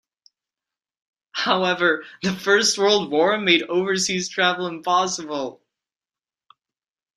However, 1.33 2.03
the 2.23 2.31
First 2.33 2.79
World 2.79 3.11
War 3.11 3.37
made 3.37 3.61
overseas 3.61 4.29
travel 4.29 4.65
impossible. 4.65 5.61